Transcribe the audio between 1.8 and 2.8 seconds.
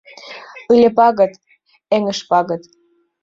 эҥыж пагыт—